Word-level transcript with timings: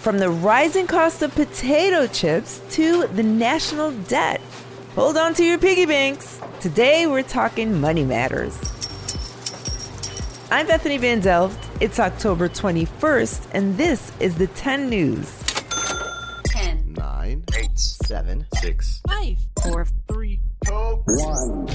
from 0.00 0.18
the 0.18 0.30
rising 0.30 0.86
cost 0.86 1.20
of 1.20 1.34
potato 1.34 2.06
chips 2.06 2.62
to 2.70 3.06
the 3.08 3.22
national 3.22 3.92
debt. 4.08 4.40
Hold 4.94 5.18
on 5.18 5.34
to 5.34 5.44
your 5.44 5.58
piggy 5.58 5.84
banks. 5.84 6.40
Today 6.58 7.06
we're 7.06 7.22
talking 7.22 7.78
money 7.78 8.02
matters. 8.02 8.58
I'm 10.50 10.66
Bethany 10.66 10.96
Van 10.96 11.20
Delft. 11.20 11.68
It's 11.82 12.00
October 12.00 12.48
21st, 12.48 13.48
and 13.52 13.76
this 13.76 14.10
is 14.20 14.36
the 14.36 14.46
10 14.46 14.88
News. 14.88 15.38
10, 16.46 16.94
9, 16.96 17.44
8, 17.54 17.78
7, 17.78 18.46
6, 18.54 19.02
5, 19.06 19.38
4, 19.62 19.86
3, 20.08 20.40
1. 20.66 21.68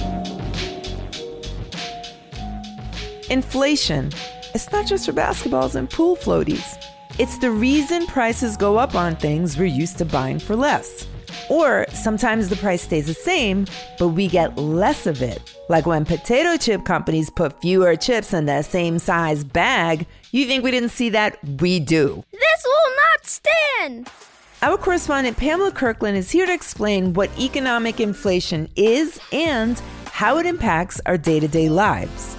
Inflation. 3.29 4.11
It's 4.55 4.71
not 4.71 4.87
just 4.87 5.05
for 5.05 5.13
basketballs 5.13 5.75
and 5.75 5.87
pool 5.87 6.15
floaties. 6.15 6.84
It's 7.17 7.37
the 7.37 7.49
reason 7.49 8.07
prices 8.07 8.57
go 8.57 8.75
up 8.75 8.93
on 8.93 9.15
things 9.15 9.57
we're 9.57 9.67
used 9.67 9.97
to 9.99 10.05
buying 10.05 10.37
for 10.37 10.53
less. 10.53 11.07
Or 11.49 11.85
sometimes 11.93 12.49
the 12.49 12.57
price 12.57 12.81
stays 12.81 13.07
the 13.07 13.13
same, 13.13 13.67
but 13.97 14.09
we 14.09 14.27
get 14.27 14.57
less 14.57 15.07
of 15.07 15.21
it. 15.21 15.55
Like 15.69 15.85
when 15.85 16.03
potato 16.03 16.57
chip 16.57 16.83
companies 16.83 17.29
put 17.29 17.61
fewer 17.61 17.95
chips 17.95 18.33
in 18.33 18.47
the 18.47 18.63
same 18.63 18.99
size 18.99 19.45
bag, 19.45 20.07
you 20.31 20.45
think 20.45 20.65
we 20.65 20.71
didn't 20.71 20.89
see 20.89 21.09
that? 21.11 21.37
We 21.61 21.79
do. 21.79 22.21
This 22.33 22.65
will 22.65 22.95
not 22.97 23.25
stand! 23.25 24.09
Our 24.61 24.77
correspondent 24.77 25.37
Pamela 25.37 25.71
Kirkland 25.71 26.17
is 26.17 26.31
here 26.31 26.45
to 26.45 26.53
explain 26.53 27.13
what 27.13 27.29
economic 27.39 28.01
inflation 28.01 28.67
is 28.75 29.21
and 29.31 29.81
how 30.11 30.37
it 30.37 30.45
impacts 30.45 30.99
our 31.05 31.17
day 31.17 31.39
to 31.39 31.47
day 31.47 31.69
lives. 31.69 32.34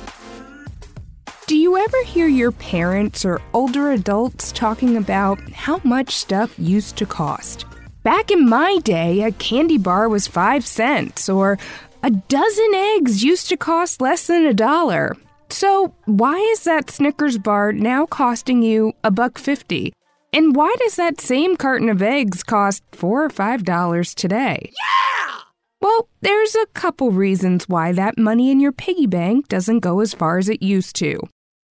Do 1.47 1.57
you 1.57 1.77
ever 1.77 2.03
hear 2.03 2.27
your 2.27 2.51
parents 2.51 3.25
or 3.25 3.41
older 3.53 3.93
adults 3.93 4.51
talking 4.51 4.97
about 4.97 5.39
how 5.53 5.81
much 5.85 6.11
stuff 6.17 6.53
used 6.59 6.97
to 6.97 7.07
cost? 7.07 7.67
Back 8.03 8.33
in 8.33 8.49
my 8.49 8.79
day, 8.83 9.23
a 9.23 9.31
candy 9.31 9.79
bar 9.79 10.09
was 10.09 10.27
five 10.27 10.67
cents, 10.67 11.29
or 11.29 11.57
a 12.03 12.11
dozen 12.11 12.75
eggs 12.75 13.23
used 13.23 13.49
to 13.51 13.57
cost 13.57 14.01
less 14.01 14.27
than 14.27 14.45
a 14.45 14.53
dollar. 14.53 15.17
So, 15.49 15.95
why 16.07 16.37
is 16.37 16.65
that 16.65 16.91
Snickers 16.91 17.39
bar 17.39 17.73
now 17.73 18.07
costing 18.07 18.63
you 18.63 18.95
a 19.05 19.13
buck 19.13 19.39
fifty? 19.39 19.93
And 20.33 20.57
why 20.57 20.75
does 20.81 20.97
that 20.97 21.21
same 21.21 21.57
carton 21.57 21.89
of 21.89 22.03
eggs 22.03 22.43
cost 22.43 22.83
four 22.91 23.25
or 23.25 23.31
five 23.31 23.63
dollars 23.63 24.17
today? 24.17 24.73
Yeah! 24.73 25.39
Well, 25.81 26.09
there's 26.23 26.57
a 26.57 26.67
couple 26.75 27.13
reasons 27.13 27.69
why 27.69 27.93
that 27.93 28.19
money 28.19 28.51
in 28.51 28.59
your 28.59 28.73
piggy 28.73 29.07
bank 29.07 29.47
doesn't 29.47 29.79
go 29.79 30.01
as 30.01 30.13
far 30.13 30.39
as 30.39 30.49
it 30.49 30.61
used 30.61 30.97
to. 30.97 31.21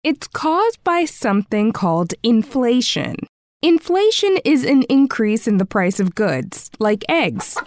It's 0.02 0.28
caused 0.28 0.82
by 0.86 1.04
something 1.04 1.74
called 1.74 2.14
inflation. 2.24 3.18
Inflation 3.62 4.38
is 4.46 4.64
an 4.64 4.84
increase 4.84 5.46
in 5.46 5.58
the 5.58 5.66
price 5.66 6.00
of 6.00 6.16
goods, 6.16 6.72
like 6.80 7.04
eggs, 7.10 7.58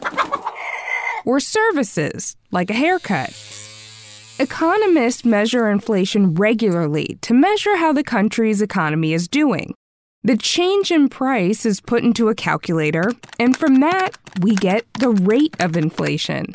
or 1.26 1.40
services, 1.40 2.36
like 2.50 2.70
a 2.70 2.74
haircut. 2.74 3.36
Economists 4.38 5.26
measure 5.26 5.68
inflation 5.68 6.32
regularly 6.32 7.18
to 7.20 7.34
measure 7.34 7.76
how 7.76 7.92
the 7.92 8.02
country's 8.02 8.62
economy 8.62 9.12
is 9.12 9.28
doing. 9.28 9.74
The 10.22 10.38
change 10.38 10.90
in 10.90 11.10
price 11.10 11.66
is 11.66 11.82
put 11.82 12.02
into 12.02 12.30
a 12.30 12.34
calculator, 12.34 13.12
and 13.38 13.54
from 13.54 13.80
that, 13.80 14.12
we 14.40 14.54
get 14.54 14.86
the 14.94 15.10
rate 15.10 15.54
of 15.60 15.76
inflation. 15.76 16.46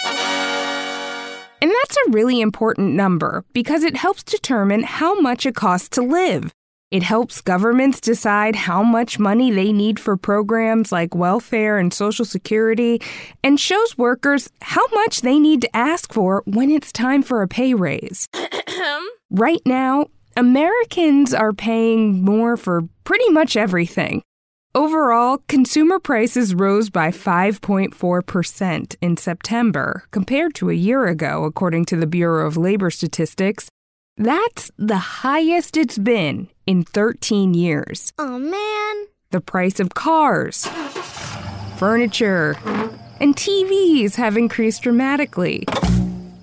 And 1.62 1.72
that's 1.72 1.98
a 1.98 2.12
really 2.12 2.40
important 2.42 2.94
number 2.94 3.44
because 3.54 3.84
it 3.84 3.96
helps 3.96 4.24
determine 4.24 4.84
how 4.84 5.20
much 5.20 5.46
it 5.46 5.56
costs 5.56 5.90
to 5.90 6.02
live. 6.02 6.52
It 6.90 7.04
helps 7.04 7.42
governments 7.42 8.00
decide 8.00 8.56
how 8.56 8.82
much 8.82 9.20
money 9.20 9.52
they 9.52 9.74
need 9.74 10.00
for 10.00 10.16
programs 10.16 10.92
like 10.92 11.14
welfare 11.14 11.78
and 11.78 11.94
social 11.94 12.24
security, 12.24 13.02
and 13.44 13.60
shows 13.60 13.98
workers 13.98 14.50
how 14.62 14.88
much 14.94 15.20
they 15.22 15.38
need 15.38 15.62
to 15.62 15.76
ask 15.76 16.14
for 16.14 16.44
when 16.46 16.72
it's 16.72 16.94
time 16.94 17.24
for 17.24 17.42
a 17.42 17.48
pay 17.48 17.74
raise. 17.74 18.26
right 19.30 19.62
now, 19.66 20.08
Americans 20.38 21.34
are 21.34 21.52
paying 21.52 22.24
more 22.24 22.56
for 22.56 22.84
pretty 23.04 23.30
much 23.32 23.58
everything. 23.58 24.22
Overall, 24.78 25.40
consumer 25.48 25.98
prices 25.98 26.54
rose 26.54 26.92
by 26.92 27.08
5.4% 27.08 28.96
in 29.02 29.18
September 29.18 30.04
compared 30.12 30.54
to 30.54 30.70
a 30.70 30.76
year 30.76 31.08
ago, 31.08 31.46
according 31.46 31.86
to 31.86 31.96
the 31.96 32.06
Bureau 32.06 32.46
of 32.46 32.58
Labor 32.58 32.92
Statistics. 32.92 33.70
That's 34.18 34.70
the 34.78 35.00
highest 35.00 35.78
it's 35.78 35.98
been 35.98 36.50
in 36.68 36.84
13 36.84 37.56
years. 37.56 38.14
Oh 38.20 38.38
man. 38.38 39.08
The 39.32 39.42
price 39.42 39.80
of 39.80 39.96
cars, 39.96 40.68
furniture, 41.78 42.56
and 43.20 43.36
TVs 43.36 44.14
have 44.14 44.38
increased 44.38 44.84
dramatically. 44.84 45.64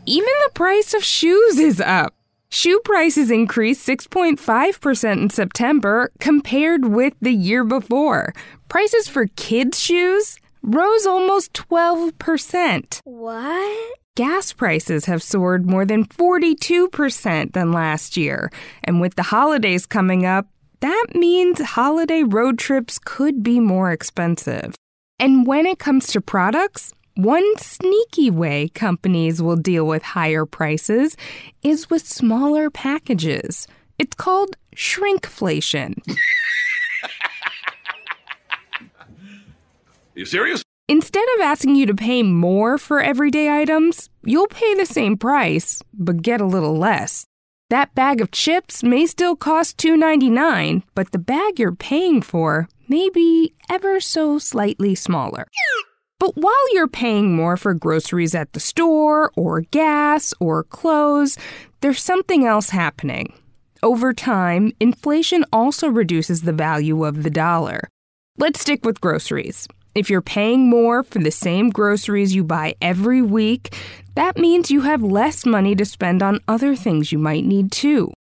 Even 0.06 0.34
the 0.44 0.50
price 0.54 0.92
of 0.92 1.04
shoes 1.04 1.60
is 1.60 1.80
up. 1.80 2.12
Shoe 2.54 2.78
prices 2.84 3.32
increased 3.32 3.84
6.5% 3.88 5.12
in 5.12 5.28
September 5.28 6.12
compared 6.20 6.84
with 6.84 7.14
the 7.20 7.32
year 7.32 7.64
before. 7.64 8.32
Prices 8.68 9.08
for 9.08 9.26
kids' 9.34 9.80
shoes 9.80 10.38
rose 10.62 11.04
almost 11.04 11.52
12%. 11.54 13.00
What? 13.02 13.98
Gas 14.14 14.52
prices 14.52 15.06
have 15.06 15.20
soared 15.20 15.68
more 15.68 15.84
than 15.84 16.04
42% 16.04 17.54
than 17.54 17.72
last 17.72 18.16
year. 18.16 18.52
And 18.84 19.00
with 19.00 19.16
the 19.16 19.24
holidays 19.24 19.84
coming 19.84 20.24
up, 20.24 20.46
that 20.78 21.06
means 21.12 21.60
holiday 21.60 22.22
road 22.22 22.60
trips 22.60 23.00
could 23.04 23.42
be 23.42 23.58
more 23.58 23.90
expensive. 23.90 24.76
And 25.18 25.44
when 25.44 25.66
it 25.66 25.80
comes 25.80 26.06
to 26.12 26.20
products, 26.20 26.92
one 27.16 27.56
sneaky 27.58 28.28
way 28.30 28.68
companies 28.74 29.40
will 29.40 29.56
deal 29.56 29.86
with 29.86 30.02
higher 30.02 30.44
prices 30.44 31.16
is 31.62 31.88
with 31.88 32.06
smaller 32.06 32.70
packages. 32.70 33.68
It's 33.98 34.16
called 34.16 34.56
shrinkflation. 34.74 35.94
you 40.14 40.24
serious? 40.24 40.64
Instead 40.88 41.24
of 41.36 41.42
asking 41.42 41.76
you 41.76 41.86
to 41.86 41.94
pay 41.94 42.22
more 42.24 42.76
for 42.78 43.00
everyday 43.00 43.48
items, 43.48 44.10
you'll 44.24 44.48
pay 44.48 44.74
the 44.74 44.84
same 44.84 45.16
price, 45.16 45.82
but 45.94 46.20
get 46.20 46.40
a 46.40 46.46
little 46.46 46.76
less. 46.76 47.26
That 47.70 47.94
bag 47.94 48.20
of 48.20 48.30
chips 48.32 48.82
may 48.82 49.06
still 49.06 49.36
cost 49.36 49.78
$2.99, 49.78 50.82
but 50.94 51.12
the 51.12 51.18
bag 51.18 51.58
you're 51.58 51.74
paying 51.74 52.20
for 52.20 52.68
may 52.88 53.08
be 53.08 53.54
ever 53.70 54.00
so 54.00 54.38
slightly 54.38 54.94
smaller. 54.94 55.46
But 56.18 56.36
while 56.36 56.74
you're 56.74 56.88
paying 56.88 57.34
more 57.34 57.56
for 57.56 57.74
groceries 57.74 58.34
at 58.34 58.52
the 58.52 58.60
store, 58.60 59.30
or 59.36 59.62
gas, 59.62 60.32
or 60.40 60.64
clothes, 60.64 61.36
there's 61.80 62.02
something 62.02 62.46
else 62.46 62.70
happening. 62.70 63.34
Over 63.82 64.14
time, 64.14 64.72
inflation 64.80 65.44
also 65.52 65.88
reduces 65.88 66.42
the 66.42 66.52
value 66.52 67.04
of 67.04 67.22
the 67.22 67.30
dollar. 67.30 67.88
Let's 68.38 68.60
stick 68.60 68.84
with 68.84 69.00
groceries. 69.00 69.68
If 69.94 70.10
you're 70.10 70.22
paying 70.22 70.68
more 70.68 71.02
for 71.02 71.18
the 71.18 71.30
same 71.30 71.70
groceries 71.70 72.34
you 72.34 72.42
buy 72.42 72.74
every 72.80 73.22
week, 73.22 73.76
that 74.14 74.36
means 74.36 74.70
you 74.70 74.80
have 74.80 75.02
less 75.02 75.44
money 75.44 75.76
to 75.76 75.84
spend 75.84 76.22
on 76.22 76.40
other 76.48 76.74
things 76.74 77.12
you 77.12 77.18
might 77.18 77.44
need 77.44 77.70
too. 77.70 78.12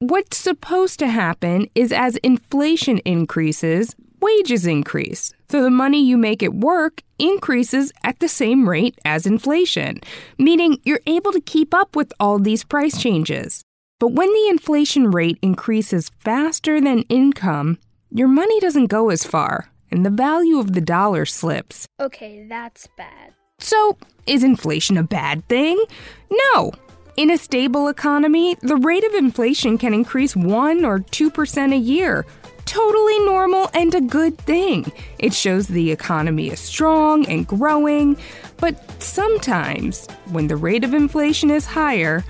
What's 0.00 0.36
supposed 0.36 1.00
to 1.00 1.08
happen 1.08 1.68
is 1.74 1.90
as 1.92 2.18
inflation 2.18 2.98
increases, 2.98 3.96
wages 4.20 4.64
increase. 4.64 5.32
So 5.50 5.62
the 5.62 5.70
money 5.70 6.04
you 6.04 6.18
make 6.18 6.42
at 6.42 6.52
work 6.52 7.02
increases 7.18 7.90
at 8.04 8.18
the 8.18 8.28
same 8.28 8.68
rate 8.68 8.98
as 9.06 9.24
inflation, 9.24 10.00
meaning 10.36 10.78
you're 10.84 11.00
able 11.06 11.32
to 11.32 11.40
keep 11.40 11.72
up 11.72 11.96
with 11.96 12.12
all 12.20 12.38
these 12.38 12.64
price 12.64 13.00
changes. 13.00 13.62
But 13.98 14.12
when 14.12 14.30
the 14.30 14.48
inflation 14.50 15.10
rate 15.10 15.38
increases 15.40 16.10
faster 16.18 16.82
than 16.82 17.02
income, 17.08 17.78
your 18.10 18.28
money 18.28 18.60
doesn't 18.60 18.86
go 18.86 19.08
as 19.08 19.24
far, 19.24 19.70
and 19.90 20.04
the 20.04 20.10
value 20.10 20.58
of 20.58 20.74
the 20.74 20.82
dollar 20.82 21.24
slips. 21.24 21.86
Okay, 21.98 22.46
that's 22.46 22.86
bad. 22.98 23.32
So, 23.58 23.96
is 24.26 24.44
inflation 24.44 24.98
a 24.98 25.02
bad 25.02 25.48
thing? 25.48 25.82
No. 26.30 26.72
In 27.16 27.30
a 27.30 27.38
stable 27.38 27.88
economy, 27.88 28.56
the 28.60 28.76
rate 28.76 29.02
of 29.02 29.14
inflation 29.14 29.78
can 29.78 29.94
increase 29.94 30.36
1 30.36 30.84
or 30.84 31.00
2% 31.00 31.72
a 31.72 31.76
year. 31.76 32.24
Totally 32.68 33.18
normal 33.20 33.70
and 33.72 33.94
a 33.94 34.00
good 34.02 34.36
thing. 34.36 34.92
It 35.18 35.32
shows 35.32 35.68
the 35.68 35.90
economy 35.90 36.48
is 36.48 36.60
strong 36.60 37.24
and 37.26 37.46
growing. 37.46 38.18
But 38.58 39.02
sometimes, 39.02 40.06
when 40.26 40.48
the 40.48 40.56
rate 40.56 40.84
of 40.84 40.92
inflation 40.92 41.50
is 41.50 41.64
higher, 41.64 42.26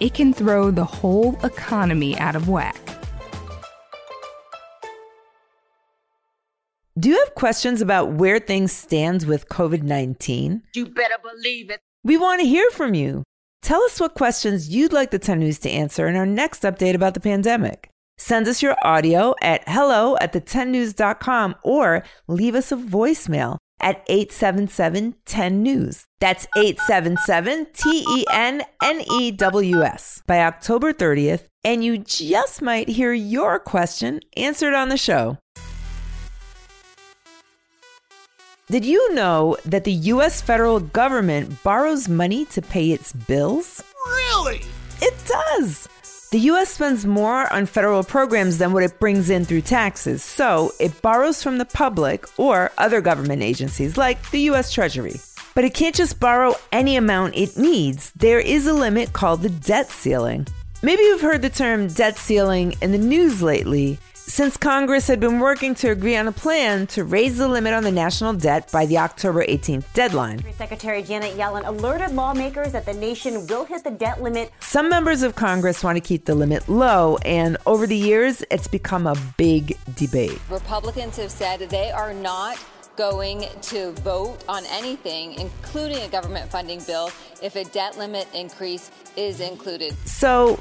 it 0.00 0.14
can 0.14 0.32
throw 0.32 0.70
the 0.70 0.86
whole 0.86 1.38
economy 1.44 2.16
out 2.18 2.36
of 2.36 2.48
whack. 2.48 2.80
Do 6.98 7.10
you 7.10 7.18
have 7.18 7.34
questions 7.34 7.82
about 7.82 8.12
where 8.12 8.38
things 8.38 8.72
stand 8.72 9.24
with 9.24 9.50
COVID-19? 9.50 10.62
You 10.74 10.86
better 10.86 11.16
believe 11.22 11.68
it. 11.68 11.80
We 12.02 12.16
want 12.16 12.40
to 12.40 12.46
hear 12.46 12.70
from 12.70 12.94
you. 12.94 13.24
Tell 13.60 13.82
us 13.82 14.00
what 14.00 14.14
questions 14.14 14.70
you'd 14.70 14.94
like 14.94 15.10
the 15.10 15.18
10 15.18 15.38
News 15.38 15.58
to 15.58 15.70
answer 15.70 16.08
in 16.08 16.16
our 16.16 16.24
next 16.24 16.62
update 16.62 16.94
about 16.94 17.12
the 17.12 17.20
pandemic. 17.20 17.91
Send 18.24 18.46
us 18.46 18.62
your 18.62 18.76
audio 18.84 19.34
at 19.42 19.64
hello 19.66 20.16
at 20.20 20.32
the10news.com 20.32 21.56
or 21.64 22.04
leave 22.28 22.54
us 22.54 22.70
a 22.70 22.76
voicemail 22.76 23.58
at 23.80 24.04
877 24.06 25.16
10 25.26 25.60
News. 25.60 26.04
That's 26.20 26.46
877 26.56 27.66
T 27.72 28.04
E 28.08 28.24
N 28.32 28.62
N 28.80 29.02
E 29.18 29.32
W 29.32 29.82
S 29.82 30.22
by 30.24 30.38
October 30.38 30.92
30th, 30.92 31.48
and 31.64 31.82
you 31.82 31.98
just 31.98 32.62
might 32.62 32.88
hear 32.90 33.12
your 33.12 33.58
question 33.58 34.20
answered 34.36 34.72
on 34.72 34.88
the 34.88 34.96
show. 34.96 35.38
Did 38.70 38.84
you 38.84 39.14
know 39.14 39.56
that 39.64 39.82
the 39.82 39.92
US 40.14 40.40
federal 40.40 40.78
government 40.78 41.60
borrows 41.64 42.08
money 42.08 42.44
to 42.44 42.62
pay 42.62 42.92
its 42.92 43.12
bills? 43.12 43.82
Really? 44.06 44.62
It 45.00 45.14
does. 45.26 45.88
The 46.32 46.48
US 46.50 46.70
spends 46.70 47.04
more 47.04 47.52
on 47.52 47.66
federal 47.66 48.02
programs 48.02 48.56
than 48.56 48.72
what 48.72 48.82
it 48.82 48.98
brings 48.98 49.28
in 49.28 49.44
through 49.44 49.68
taxes, 49.68 50.22
so 50.22 50.72
it 50.80 51.02
borrows 51.02 51.42
from 51.42 51.58
the 51.58 51.66
public 51.66 52.24
or 52.38 52.70
other 52.78 53.02
government 53.02 53.42
agencies 53.42 53.98
like 53.98 54.30
the 54.30 54.48
US 54.48 54.72
Treasury. 54.72 55.20
But 55.54 55.64
it 55.64 55.74
can't 55.74 55.94
just 55.94 56.18
borrow 56.18 56.54
any 56.72 56.96
amount 56.96 57.36
it 57.36 57.58
needs. 57.58 58.12
There 58.16 58.40
is 58.40 58.66
a 58.66 58.72
limit 58.72 59.12
called 59.12 59.42
the 59.42 59.50
debt 59.50 59.90
ceiling. 59.90 60.46
Maybe 60.80 61.02
you've 61.02 61.20
heard 61.20 61.42
the 61.42 61.50
term 61.50 61.88
debt 61.88 62.16
ceiling 62.16 62.76
in 62.80 62.92
the 62.92 63.06
news 63.12 63.42
lately 63.42 63.98
since 64.26 64.56
Congress 64.56 65.06
had 65.06 65.20
been 65.20 65.40
working 65.40 65.74
to 65.76 65.90
agree 65.90 66.16
on 66.16 66.28
a 66.28 66.32
plan 66.32 66.86
to 66.88 67.04
raise 67.04 67.38
the 67.38 67.48
limit 67.48 67.72
on 67.74 67.82
the 67.82 67.90
national 67.90 68.32
debt 68.32 68.70
by 68.72 68.86
the 68.86 68.98
October 68.98 69.44
18th 69.44 69.84
deadline. 69.94 70.42
Secretary 70.54 71.02
Janet 71.02 71.36
Yellen 71.36 71.66
alerted 71.66 72.12
lawmakers 72.12 72.72
that 72.72 72.86
the 72.86 72.94
nation 72.94 73.46
will 73.46 73.64
hit 73.64 73.84
the 73.84 73.90
debt 73.90 74.22
limit. 74.22 74.50
Some 74.60 74.88
members 74.88 75.22
of 75.22 75.34
Congress 75.34 75.82
want 75.82 75.96
to 75.96 76.00
keep 76.00 76.24
the 76.24 76.34
limit 76.34 76.68
low, 76.68 77.18
and 77.24 77.56
over 77.66 77.86
the 77.86 77.96
years, 77.96 78.44
it's 78.50 78.68
become 78.68 79.06
a 79.06 79.16
big 79.36 79.76
debate. 79.96 80.38
Republicans 80.50 81.16
have 81.16 81.30
said 81.30 81.60
they 81.60 81.90
are 81.90 82.14
not 82.14 82.58
going 82.96 83.44
to 83.62 83.92
vote 84.02 84.38
on 84.48 84.64
anything, 84.66 85.34
including 85.34 85.98
a 86.02 86.08
government 86.08 86.50
funding 86.50 86.80
bill, 86.86 87.10
if 87.42 87.56
a 87.56 87.64
debt 87.64 87.96
limit 87.96 88.28
increase 88.34 88.90
is 89.16 89.40
included. 89.40 89.96
So, 90.06 90.60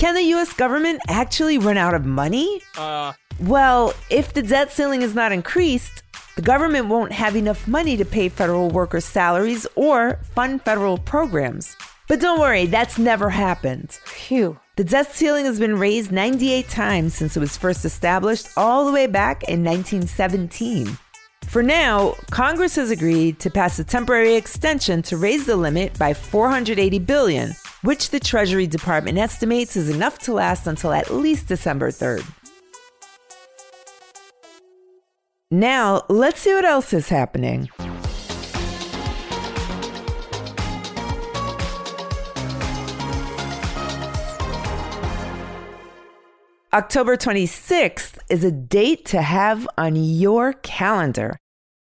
can 0.00 0.14
the 0.14 0.32
US 0.34 0.54
government 0.54 0.98
actually 1.08 1.58
run 1.58 1.76
out 1.76 1.92
of 1.92 2.06
money? 2.06 2.62
Uh, 2.78 3.12
Well, 3.38 3.92
if 4.08 4.32
the 4.32 4.42
debt 4.42 4.72
ceiling 4.72 5.02
is 5.02 5.14
not 5.14 5.30
increased, 5.30 6.02
the 6.36 6.42
government 6.42 6.86
won't 6.88 7.12
have 7.12 7.36
enough 7.36 7.68
money 7.68 7.98
to 7.98 8.06
pay 8.06 8.30
federal 8.30 8.70
workers' 8.70 9.04
salaries 9.04 9.66
or 9.74 10.18
fund 10.34 10.62
federal 10.62 10.96
programs. 10.96 11.76
But 12.08 12.18
don't 12.18 12.40
worry, 12.40 12.64
that's 12.64 12.98
never 12.98 13.28
happened. 13.28 13.90
Phew. 14.06 14.58
The 14.76 14.84
debt 14.84 15.12
ceiling 15.12 15.44
has 15.44 15.58
been 15.60 15.78
raised 15.78 16.10
98 16.12 16.66
times 16.70 17.14
since 17.14 17.36
it 17.36 17.40
was 17.40 17.58
first 17.58 17.84
established, 17.84 18.48
all 18.56 18.86
the 18.86 18.92
way 18.92 19.06
back 19.06 19.42
in 19.44 19.62
1917. 19.62 20.96
For 21.44 21.62
now, 21.62 22.14
Congress 22.30 22.76
has 22.76 22.90
agreed 22.90 23.38
to 23.40 23.50
pass 23.50 23.78
a 23.78 23.84
temporary 23.84 24.34
extension 24.36 25.02
to 25.02 25.18
raise 25.18 25.44
the 25.44 25.56
limit 25.56 25.98
by 25.98 26.14
480 26.14 26.98
billion, 27.00 27.52
which 27.82 28.10
the 28.10 28.20
Treasury 28.20 28.66
Department 28.66 29.18
estimates 29.18 29.76
is 29.76 29.88
enough 29.88 30.18
to 30.20 30.32
last 30.32 30.66
until 30.66 30.92
at 30.92 31.10
least 31.10 31.48
December 31.48 31.90
3rd. 31.90 32.24
Now, 35.50 36.02
let's 36.08 36.40
see 36.40 36.54
what 36.54 36.64
else 36.64 36.92
is 36.92 37.08
happening. 37.08 37.68
October 46.72 47.16
26th 47.16 48.16
is 48.28 48.44
a 48.44 48.52
date 48.52 49.04
to 49.06 49.20
have 49.22 49.66
on 49.76 49.96
your 49.96 50.52
calendar. 50.52 51.39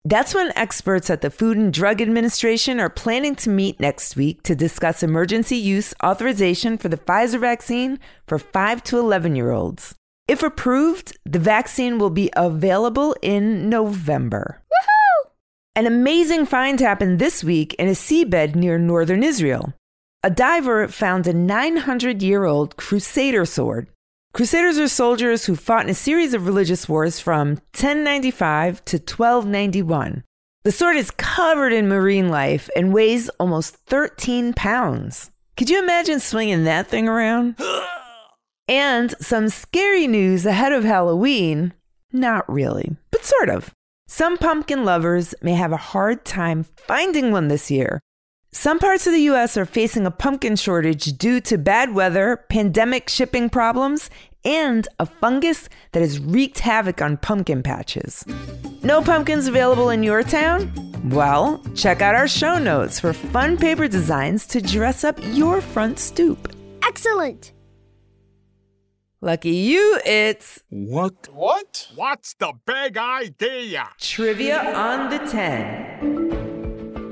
That's 0.06 0.34
when 0.34 0.52
experts 0.54 1.08
at 1.08 1.22
the 1.22 1.30
Food 1.30 1.56
and 1.56 1.72
Drug 1.72 2.02
Administration 2.02 2.78
are 2.78 2.90
planning 2.90 3.34
to 3.36 3.48
meet 3.48 3.80
next 3.80 4.16
week 4.16 4.42
to 4.42 4.54
discuss 4.54 5.02
emergency 5.02 5.56
use 5.56 5.94
authorization 6.04 6.76
for 6.76 6.90
the 6.90 6.98
Pfizer 6.98 7.40
vaccine 7.40 7.98
for 8.26 8.38
5 8.38 8.82
to 8.84 8.98
11 8.98 9.34
year 9.34 9.50
olds. 9.50 9.94
If 10.28 10.42
approved, 10.42 11.16
the 11.24 11.38
vaccine 11.38 11.98
will 11.98 12.10
be 12.10 12.30
available 12.36 13.16
in 13.22 13.70
November. 13.70 14.60
Woohoo! 14.70 15.30
An 15.74 15.86
amazing 15.86 16.44
find 16.44 16.80
happened 16.80 17.18
this 17.18 17.42
week 17.42 17.72
in 17.74 17.88
a 17.88 17.92
seabed 17.92 18.54
near 18.54 18.78
northern 18.78 19.22
Israel. 19.22 19.72
A 20.22 20.28
diver 20.28 20.86
found 20.86 21.26
a 21.26 21.32
900 21.32 22.22
year 22.22 22.44
old 22.44 22.76
Crusader 22.76 23.46
sword. 23.46 23.88
Crusaders 24.34 24.80
are 24.80 24.88
soldiers 24.88 25.44
who 25.44 25.54
fought 25.54 25.84
in 25.84 25.90
a 25.90 25.94
series 25.94 26.34
of 26.34 26.44
religious 26.44 26.88
wars 26.88 27.20
from 27.20 27.50
1095 27.70 28.84
to 28.84 28.96
1291. 28.96 30.24
The 30.64 30.72
sword 30.72 30.96
is 30.96 31.12
covered 31.12 31.72
in 31.72 31.86
marine 31.86 32.30
life 32.30 32.68
and 32.74 32.92
weighs 32.92 33.28
almost 33.38 33.76
13 33.86 34.52
pounds. 34.52 35.30
Could 35.56 35.70
you 35.70 35.80
imagine 35.80 36.18
swinging 36.18 36.64
that 36.64 36.88
thing 36.88 37.08
around? 37.08 37.56
And 38.66 39.14
some 39.20 39.50
scary 39.50 40.06
news 40.08 40.46
ahead 40.46 40.72
of 40.72 40.84
Halloween. 40.84 41.74
Not 42.12 42.50
really, 42.50 42.96
but 43.10 43.22
sort 43.22 43.50
of. 43.50 43.72
Some 44.08 44.38
pumpkin 44.38 44.84
lovers 44.86 45.34
may 45.42 45.52
have 45.52 45.70
a 45.70 45.76
hard 45.76 46.24
time 46.24 46.64
finding 46.64 47.30
one 47.30 47.48
this 47.48 47.70
year. 47.70 48.00
Some 48.56 48.78
parts 48.78 49.08
of 49.08 49.12
the 49.12 49.22
US 49.32 49.56
are 49.56 49.66
facing 49.66 50.06
a 50.06 50.12
pumpkin 50.12 50.54
shortage 50.54 51.18
due 51.18 51.40
to 51.40 51.58
bad 51.58 51.92
weather, 51.92 52.36
pandemic 52.48 53.08
shipping 53.08 53.50
problems, 53.50 54.10
and 54.44 54.86
a 55.00 55.06
fungus 55.06 55.68
that 55.90 56.00
has 56.00 56.20
wreaked 56.20 56.60
havoc 56.60 57.02
on 57.02 57.16
pumpkin 57.16 57.64
patches. 57.64 58.24
No 58.84 59.02
pumpkins 59.02 59.48
available 59.48 59.90
in 59.90 60.04
your 60.04 60.22
town? 60.22 60.72
Well, 61.10 61.60
check 61.74 62.00
out 62.00 62.14
our 62.14 62.28
show 62.28 62.56
notes 62.56 63.00
for 63.00 63.12
fun 63.12 63.56
paper 63.56 63.88
designs 63.88 64.46
to 64.46 64.60
dress 64.60 65.02
up 65.02 65.18
your 65.32 65.60
front 65.60 65.98
stoop. 65.98 66.54
Excellent. 66.86 67.52
Lucky 69.20 69.50
you, 69.50 69.98
it's 70.06 70.62
what? 70.68 71.28
What? 71.32 71.88
What's 71.96 72.34
the 72.34 72.52
big 72.64 72.96
idea? 72.98 73.88
Trivia 73.98 74.74
on 74.76 75.10
the 75.10 75.18
10. 75.18 76.13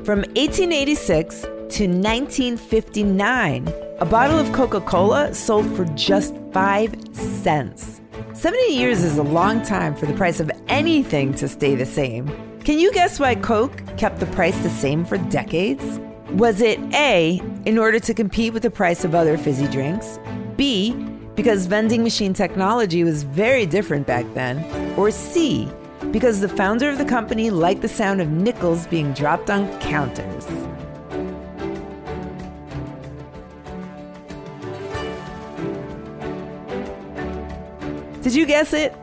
From 0.05 0.23
1886 0.35 1.43
to 1.43 1.87
1959, 1.87 3.73
a 4.01 4.05
bottle 4.05 4.37
of 4.37 4.53
Coca 4.53 4.81
Cola 4.81 5.33
sold 5.33 5.65
for 5.77 5.85
just 5.95 6.35
5 6.53 6.93
cents. 7.13 8.01
70 8.33 8.75
years 8.75 9.05
is 9.05 9.19
a 9.19 9.23
long 9.23 9.63
time 9.63 9.95
for 9.95 10.07
the 10.07 10.13
price 10.15 10.41
of 10.41 10.51
anything 10.67 11.33
to 11.35 11.47
stay 11.47 11.77
the 11.77 11.87
same. 11.87 12.27
Can 12.65 12.81
you 12.81 12.93
guess 12.93 13.21
why 13.21 13.37
Coke 13.37 13.81
kept 13.97 14.19
the 14.19 14.27
price 14.27 14.59
the 14.65 14.71
same 14.71 15.05
for 15.05 15.19
decades? 15.19 16.01
Was 16.33 16.61
it 16.61 16.81
A, 16.93 17.41
in 17.65 17.79
order 17.79 18.01
to 18.01 18.13
compete 18.13 18.53
with 18.53 18.65
the 18.65 18.71
price 18.71 19.05
of 19.05 19.15
other 19.15 19.39
fizzy 19.39 19.69
drinks? 19.69 20.19
B, 20.57 20.95
because 21.37 21.67
vending 21.67 22.03
machine 22.03 22.35
technology 22.35 23.05
was 23.05 23.23
very 23.23 23.67
different 23.67 24.09
back 24.09 24.27
then? 24.35 24.65
Or 24.99 25.13
C, 25.13 25.69
because 26.13 26.41
the 26.41 26.49
founder 26.49 26.91
of 26.91 26.99
the 26.99 27.05
company 27.05 27.51
liked 27.51 27.81
the 27.81 27.89
sound 27.89 28.21
of 28.21 28.29
nickels 28.29 28.87
being 28.87 29.13
dropped 29.15 29.51
on 29.51 29.67
counters? 29.81 30.47
Did 38.23 38.35
you 38.35 38.47
guess 38.47 38.73
it? 38.73 38.95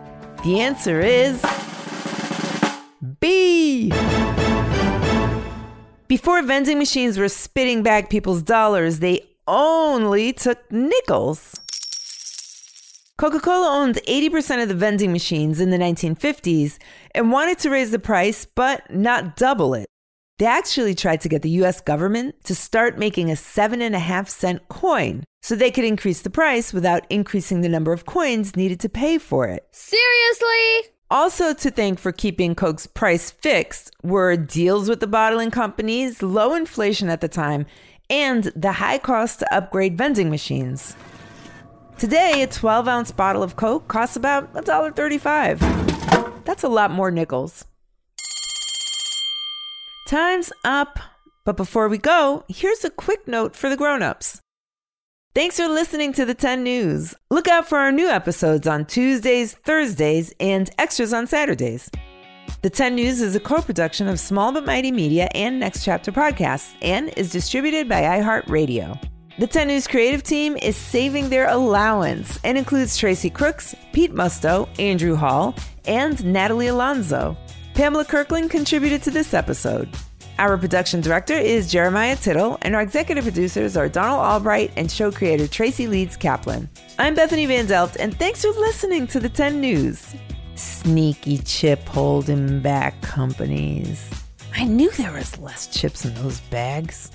The 0.43 0.61
answer 0.61 1.01
is 1.01 1.43
B. 3.19 3.91
Before 6.07 6.41
vending 6.41 6.77
machines 6.77 7.17
were 7.17 7.27
spitting 7.27 7.83
back 7.83 8.09
people's 8.09 8.41
dollars, 8.41 8.99
they 8.99 9.27
only 9.47 10.31
took 10.31 10.71
nickels. 10.71 11.55
Coca 13.19 13.41
Cola 13.41 13.81
owned 13.81 13.99
80% 14.07 14.63
of 14.63 14.69
the 14.69 14.75
vending 14.75 15.11
machines 15.11 15.59
in 15.59 15.71
the 15.71 15.77
1950s 15.77 16.77
and 17.13 17.33
wanted 17.33 17.59
to 17.59 17.69
raise 17.69 17.91
the 17.91 17.99
price, 17.99 18.45
but 18.45 18.89
not 18.89 19.35
double 19.35 19.73
it. 19.73 19.87
They 20.37 20.45
actually 20.45 20.95
tried 20.95 21.19
to 21.21 21.27
get 21.27 21.41
the 21.41 21.49
US 21.63 21.81
government 21.81 22.41
to 22.45 22.55
start 22.55 22.97
making 22.97 23.29
a 23.29 23.35
seven 23.35 23.81
and 23.81 23.93
a 23.93 23.99
half 23.99 24.29
cent 24.29 24.69
coin 24.69 25.25
so 25.41 25.53
they 25.53 25.69
could 25.69 25.83
increase 25.83 26.21
the 26.21 26.29
price 26.29 26.71
without 26.71 27.05
increasing 27.09 27.59
the 27.59 27.67
number 27.67 27.91
of 27.91 28.05
coins 28.05 28.55
needed 28.55 28.79
to 28.79 28.87
pay 28.87 29.17
for 29.17 29.49
it. 29.49 29.67
Seriously? 29.73 30.93
Also, 31.11 31.53
to 31.53 31.69
thank 31.69 31.99
for 31.99 32.13
keeping 32.13 32.55
Coke's 32.55 32.87
price 32.87 33.31
fixed 33.31 33.93
were 34.01 34.37
deals 34.37 34.87
with 34.87 35.01
the 35.01 35.07
bottling 35.07 35.51
companies, 35.51 36.23
low 36.23 36.53
inflation 36.53 37.09
at 37.09 37.19
the 37.19 37.27
time, 37.27 37.65
and 38.09 38.45
the 38.55 38.71
high 38.71 38.97
cost 38.97 39.39
to 39.39 39.53
upgrade 39.53 39.97
vending 39.97 40.29
machines. 40.29 40.95
Today, 41.99 42.43
a 42.43 42.47
12 42.47 42.87
ounce 42.87 43.11
bottle 43.11 43.43
of 43.43 43.57
Coke 43.57 43.89
costs 43.89 44.15
about 44.15 44.53
$1.35. 44.53 46.45
That's 46.45 46.63
a 46.63 46.69
lot 46.69 46.91
more 46.91 47.11
nickels. 47.11 47.65
Time's 50.07 50.53
up. 50.63 50.97
But 51.43 51.57
before 51.57 51.89
we 51.89 51.97
go, 51.97 52.45
here's 52.47 52.85
a 52.85 52.89
quick 52.89 53.27
note 53.27 53.53
for 53.53 53.69
the 53.69 53.75
grown 53.75 54.01
ups. 54.01 54.39
Thanks 55.35 55.57
for 55.57 55.67
listening 55.67 56.13
to 56.13 56.23
the 56.23 56.33
10 56.33 56.63
News. 56.63 57.15
Look 57.29 57.49
out 57.49 57.67
for 57.67 57.77
our 57.77 57.91
new 57.91 58.07
episodes 58.07 58.65
on 58.65 58.85
Tuesdays, 58.85 59.53
Thursdays, 59.53 60.33
and 60.39 60.69
extras 60.77 61.11
on 61.11 61.27
Saturdays. 61.27 61.91
The 62.61 62.69
10 62.69 62.95
News 62.95 63.19
is 63.19 63.35
a 63.35 63.41
co 63.41 63.61
production 63.61 64.07
of 64.07 64.21
Small 64.21 64.53
But 64.53 64.65
Mighty 64.65 64.93
Media 64.93 65.27
and 65.35 65.59
Next 65.59 65.83
Chapter 65.83 66.13
Podcasts 66.13 66.73
and 66.81 67.11
is 67.17 67.29
distributed 67.29 67.89
by 67.89 68.03
iHeartRadio. 68.03 68.97
The 69.39 69.47
10 69.47 69.69
News 69.69 69.87
creative 69.87 70.21
team 70.21 70.57
is 70.57 70.75
saving 70.75 71.29
their 71.29 71.47
allowance 71.47 72.37
and 72.43 72.57
includes 72.57 72.97
Tracy 72.97 73.29
Crooks, 73.29 73.73
Pete 73.93 74.13
Musto, 74.13 74.67
Andrew 74.77 75.15
Hall, 75.15 75.55
and 75.85 76.21
Natalie 76.25 76.67
Alonso. 76.67 77.37
Pamela 77.73 78.03
Kirkland 78.03 78.49
contributed 78.51 79.01
to 79.03 79.11
this 79.11 79.33
episode. 79.33 79.87
Our 80.39 80.57
production 80.57 80.99
director 80.99 81.35
is 81.35 81.71
Jeremiah 81.71 82.17
Tittle, 82.17 82.57
and 82.63 82.75
our 82.75 82.81
executive 82.81 83.23
producers 83.23 83.77
are 83.77 83.87
Donald 83.87 84.19
Albright 84.19 84.73
and 84.75 84.91
show 84.91 85.09
creator 85.09 85.47
Tracy 85.47 85.87
Leeds 85.87 86.17
Kaplan. 86.17 86.69
I'm 86.97 87.15
Bethany 87.15 87.45
Van 87.45 87.65
Delft, 87.65 87.95
and 87.97 88.13
thanks 88.19 88.41
for 88.41 88.51
listening 88.51 89.07
to 89.07 89.21
the 89.21 89.29
10 89.29 89.61
News. 89.61 90.15
Sneaky 90.55 91.37
chip 91.37 91.87
holding 91.87 92.59
back 92.59 92.99
companies. 92.99 94.05
I 94.53 94.65
knew 94.65 94.91
there 94.91 95.13
was 95.13 95.39
less 95.39 95.67
chips 95.67 96.03
in 96.03 96.13
those 96.15 96.41
bags. 96.41 97.09